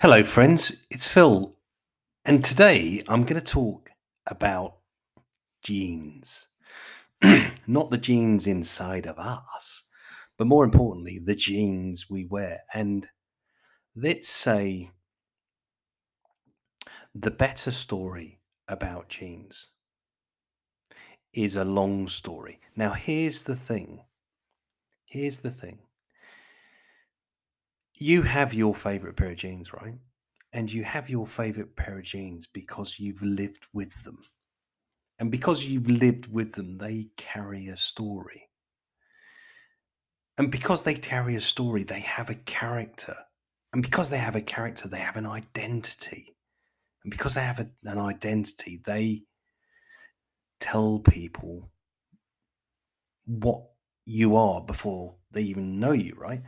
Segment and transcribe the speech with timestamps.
[0.00, 0.86] Hello, friends.
[0.90, 1.54] It's Phil,
[2.24, 3.90] and today I'm going to talk
[4.26, 4.76] about
[5.62, 6.48] jeans.
[7.66, 9.84] Not the genes inside of us,
[10.38, 12.60] but more importantly, the jeans we wear.
[12.72, 13.06] And
[13.94, 14.92] let's say
[17.14, 19.68] the better story about jeans
[21.32, 22.60] is a long story.
[22.76, 24.00] Now, here's the thing.
[25.06, 25.78] Here's the thing
[28.00, 29.98] you have your favorite pair of jeans, right?
[30.52, 34.18] And you have your favorite pair of jeans because you've lived with them.
[35.18, 38.48] And because you've lived with them, they carry a story.
[40.38, 43.16] And because they carry a story, they have a character.
[43.72, 46.36] And because they have a character, they have an identity.
[47.02, 49.24] And because they have a, an identity, they
[50.60, 51.70] tell people
[53.26, 53.62] what
[54.04, 56.42] you are before they even know you, right?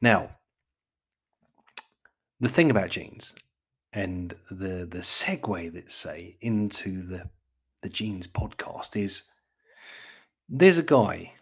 [0.00, 0.36] Now,
[2.38, 3.34] the thing about jeans
[3.92, 7.30] and the the segue let's say into the
[7.82, 9.22] the jeans podcast is
[10.48, 11.32] there's a guy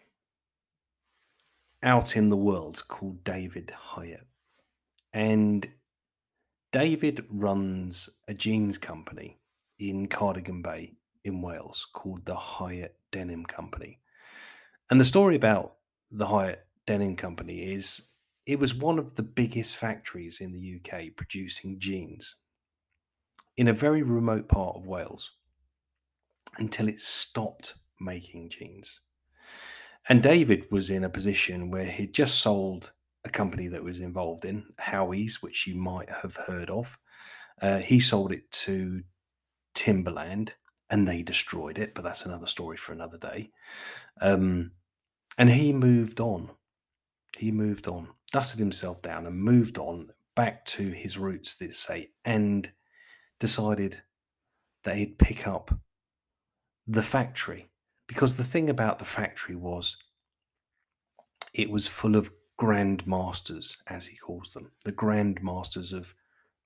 [1.83, 4.27] out in the world called David Hieatt.
[5.13, 5.69] and
[6.73, 9.39] David runs a jeans company
[9.79, 14.01] in Cardigan Bay in Wales called the Hiut Denim Company.
[14.91, 15.73] And the story about
[16.11, 18.11] the Hiut Denim Company is
[18.47, 22.37] it was one of the biggest factories in the UK producing jeans
[23.57, 25.33] in a very remote part of Wales
[26.59, 29.01] until it stopped making jeans.
[30.09, 32.93] And David was in a position where he'd just sold
[33.25, 36.99] a company that was involved in Howie's, which you might have heard of.
[37.63, 39.03] Uh, he sold it to
[39.75, 40.55] Timberland
[40.95, 43.51] and they destroyed it, but that's another story for another day.
[44.21, 44.71] Um,
[45.37, 46.51] and he moved on.
[47.37, 52.11] He moved on dusted himself down and moved on back to his roots, let's say,
[52.25, 52.73] and
[53.39, 54.03] decided
[54.83, 55.79] that he'd pick up
[56.85, 57.69] the factory.
[58.09, 59.97] Because the thing about the factory was
[61.55, 66.13] it was full of grand masters, as he calls them, the grand masters of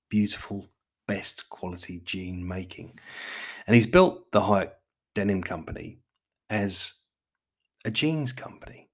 [0.09, 0.69] beautiful,
[1.05, 2.97] best quality jean making.
[3.69, 4.71] And he's built the Hiut
[5.13, 5.99] Denim Company
[6.49, 6.95] as
[7.85, 8.89] a jeans company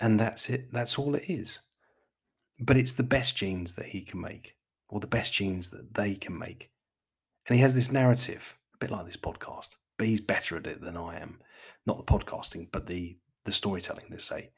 [0.00, 0.72] and that's it.
[0.72, 1.60] That's all it is.
[2.60, 4.54] But it's the best jeans that he can make,
[4.88, 6.70] or the best jeans that they can make.
[7.48, 10.80] And he has this narrative, a bit like this podcast, but he's better at it
[10.80, 11.40] than I am.
[11.86, 14.04] Not the podcasting, but the the storytelling.
[14.10, 14.50] They say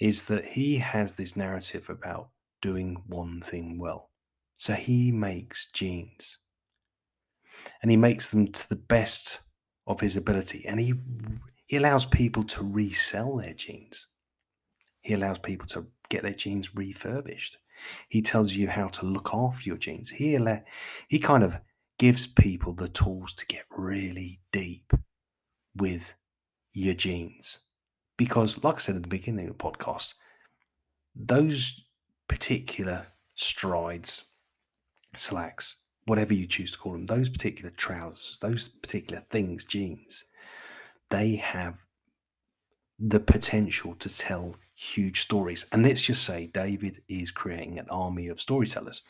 [0.00, 2.30] is that he has this narrative about
[2.62, 4.10] doing one thing well.
[4.56, 6.38] So he makes jeans,
[7.82, 9.40] and he makes them to the best
[9.86, 10.94] of his ability, and he
[11.66, 14.06] he allows people to resell their jeans.
[15.02, 17.58] He allows people to get their jeans refurbished.
[18.08, 20.10] He tells you how to look after your jeans.
[20.10, 20.38] He,
[21.08, 21.58] he kind of
[21.98, 24.92] gives people the tools to get really deep
[25.76, 26.14] with
[26.72, 27.60] your jeans.
[28.16, 30.14] Because, like I said at the beginning of the podcast,
[31.14, 31.84] those
[32.28, 34.24] particular strides,
[35.14, 40.24] slacks, whatever you choose to call them, those particular trousers, those particular things, jeans,
[41.10, 41.84] they have
[42.98, 45.66] the potential to tell huge stories.
[45.70, 49.02] And let's just say David is creating an army of storytellers.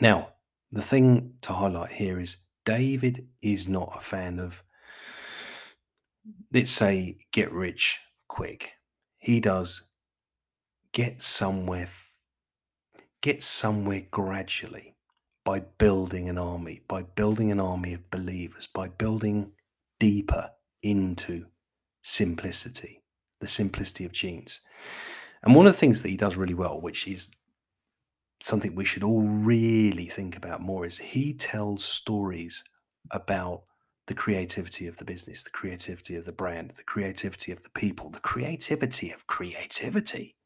[0.00, 0.30] Now,
[0.72, 4.62] the thing to highlight here is David is not a fan of,
[6.52, 7.98] let's say, get rich
[8.28, 8.72] quick.
[9.18, 9.90] He does
[10.92, 11.88] get somewhere,
[13.20, 14.96] get somewhere gradually
[15.44, 19.52] by building an army, by building an army of believers, by building
[19.98, 20.50] deeper
[20.82, 21.46] into
[22.02, 23.00] simplicity
[23.40, 24.60] the simplicity of jeans.
[25.42, 27.30] And one of the things that he does really well, which is
[28.42, 32.62] something we should all really think about more, is he tells stories
[33.10, 33.62] about
[34.06, 38.10] the creativity of the business, the creativity of the brand, the creativity of the people,
[38.10, 40.36] the creativity of creativity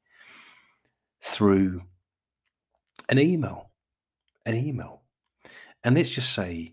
[1.20, 1.82] through
[3.08, 3.70] an email.
[4.46, 5.02] An email.
[5.82, 6.72] And let's just say,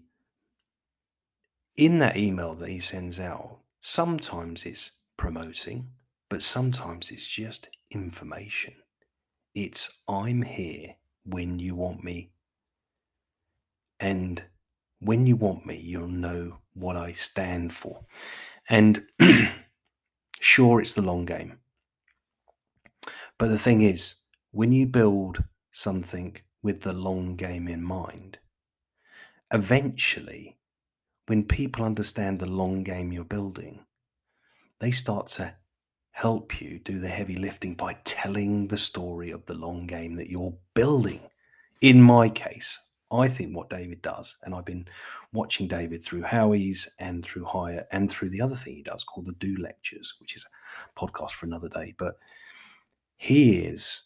[1.78, 5.90] in that email that he sends out, sometimes it's promoting,
[6.30, 8.74] but sometimes it's just information.
[9.54, 12.32] It's I'm here when you want me.
[14.00, 14.44] And
[15.00, 18.06] when you want me, you'll know what I stand for.
[18.70, 19.04] And
[20.40, 21.60] sure, it's the long game.
[23.38, 24.22] But the thing is,
[24.52, 28.38] when you build something with the long game in mind,
[29.52, 30.58] eventually,
[31.28, 33.86] when people understand the long game you're building,
[34.80, 35.56] they start to
[36.12, 40.30] help you do the heavy lifting by telling the story of the long game that
[40.30, 41.22] you're building.
[41.82, 42.80] In my case,
[43.12, 44.88] I think what David does, and I've been
[45.34, 49.26] watching David through Howie's and through Hiut and through the other thing he does called
[49.26, 50.48] the Do Lectures, which is
[50.96, 51.94] a podcast for another day.
[51.98, 52.16] But
[53.18, 54.04] he is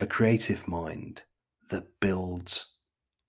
[0.00, 1.22] a creative mind
[1.70, 2.76] that builds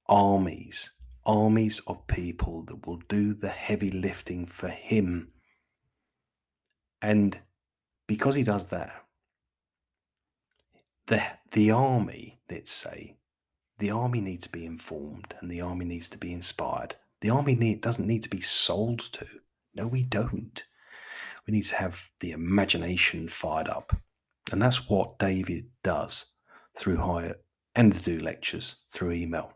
[0.07, 0.91] armies,
[1.25, 5.29] armies of people that will do the heavy lifting for him.
[7.01, 7.39] And
[8.07, 8.91] because he does that,
[11.07, 13.17] the the army, let's say,
[13.79, 16.95] the army needs to be informed and the army needs to be inspired.
[17.21, 19.25] The army need, doesn't need to be sold to.
[19.73, 20.63] No, we don't.
[21.45, 23.95] We need to have the imagination fired up.
[24.51, 26.25] And that's what David does
[26.77, 27.44] through Hiut
[27.75, 29.53] and the do lectures through email.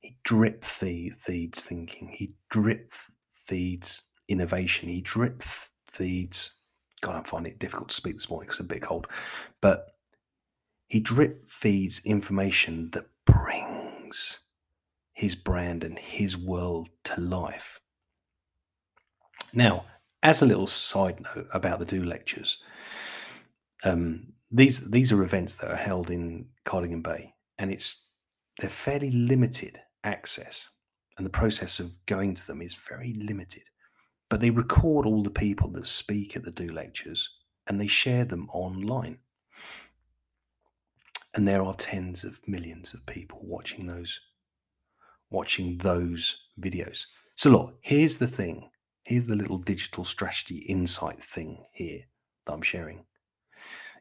[0.00, 2.08] He drip feeds thinking.
[2.08, 2.92] He drip
[3.32, 4.88] feeds innovation.
[4.88, 5.42] He drip
[5.90, 6.60] feeds.
[7.00, 9.06] God, I'm finding it difficult to speak this morning because I'm a bit cold.
[9.60, 9.86] But
[10.88, 14.40] he drip feeds information that brings
[15.12, 17.80] his brand and his world to life.
[19.52, 19.84] Now,
[20.22, 22.62] as a little side note about the Do lectures,
[23.84, 28.08] um, these these are events that are held in Cardigan Bay, and it's
[28.58, 30.68] they're fairly limited access,
[31.16, 33.64] and the process of going to them is very limited.
[34.30, 37.36] But they record all the people that speak at the Do lectures,
[37.66, 39.18] and they share them online.
[41.34, 44.20] And there are tens of millions of people watching those
[45.30, 47.04] watching those videos.
[47.34, 48.70] So look, here's the thing.
[49.04, 52.00] Here's the little digital strategy insight thing here
[52.46, 53.04] that I'm sharing.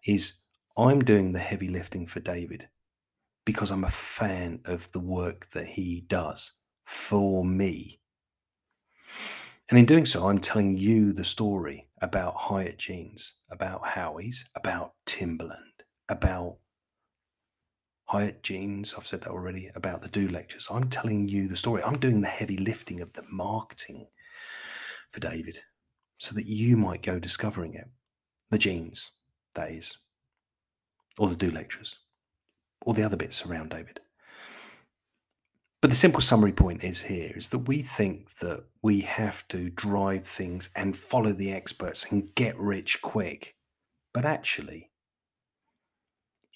[0.07, 0.41] Is
[0.77, 2.69] I'm doing the heavy lifting for David
[3.45, 6.53] because I'm a fan of the work that he does
[6.85, 7.99] for me.
[9.69, 14.93] And in doing so, I'm telling you the story about Hiut Jeans, about Howie's, about
[15.05, 16.57] Timberland, about
[18.05, 20.69] Hiut Jeans, I've said that already, about the Do lectures.
[20.71, 21.83] I'm telling you the story.
[21.83, 24.07] I'm doing the heavy lifting of the marketing
[25.11, 25.59] for David
[26.17, 27.89] so that you might go discovering it.
[28.49, 29.11] The jeans,
[29.57, 29.97] that is,
[31.19, 31.97] or the Do lectures,
[32.81, 33.99] or the other bits around David.
[35.81, 39.69] But the simple summary point is here is that we think that we have to
[39.69, 43.55] drive things and follow the experts and get rich quick.
[44.11, 44.89] But actually,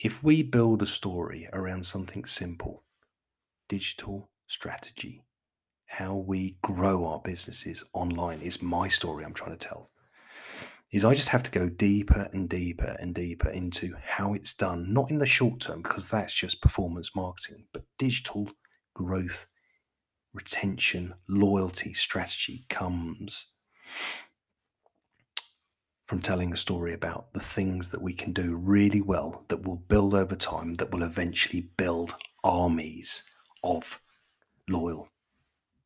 [0.03, 2.83] if we build a story around something simple,
[3.69, 5.23] digital strategy,
[5.85, 9.90] how we grow our businesses online is my story I'm trying to tell.
[10.91, 14.91] Is I just have to go deeper and deeper and deeper into how it's done,
[14.93, 18.49] not in the short term, because that's just performance marketing, but digital
[18.93, 19.47] growth,
[20.33, 23.53] retention, loyalty strategy comes
[26.05, 29.77] from telling a story about the things that we can do really well that will
[29.77, 33.23] build over time, that will eventually build armies
[33.63, 34.01] of
[34.67, 35.07] loyal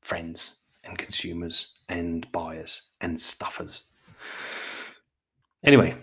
[0.01, 3.83] friends and consumers and buyers and stuffers.
[5.65, 5.97] Anyway,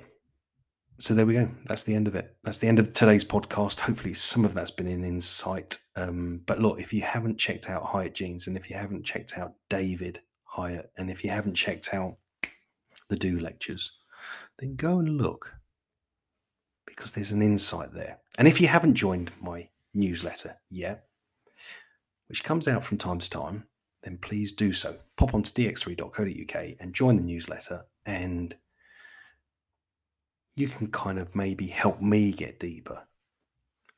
[0.99, 1.49] so there we go.
[1.67, 2.37] That's the end of it.
[2.43, 3.79] That's the end of today's podcast.
[3.79, 5.79] Hopefully, some of that's been an insight.
[5.95, 9.39] Um, but look, if you haven't checked out Hiut Jeans, and if you haven't checked
[9.39, 10.19] out David
[10.57, 12.17] Hieatt, and if you haven't checked out
[13.09, 13.99] the Do lectures,
[14.59, 15.55] then go and look
[16.85, 18.19] because there's an insight there.
[18.39, 21.05] And if you haven't joined my newsletter yet,
[22.27, 23.69] which comes out from time to time,
[24.03, 24.97] then please do so.
[25.17, 28.57] Pop onto dx3.co.uk and join the newsletter, and
[30.55, 33.03] you can kind of maybe help me get deeper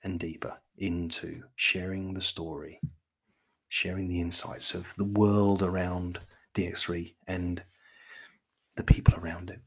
[0.02, 2.80] and deeper into sharing the story,
[3.68, 6.20] sharing the insights of the world around
[6.54, 7.62] DX3 and
[8.76, 9.61] the people around it.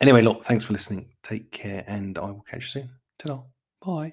[0.00, 1.10] Anyway, look, thanks for listening.
[1.22, 2.90] Take care, and I will catch you soon.
[3.18, 3.42] Ta
[3.84, 4.12] Bye.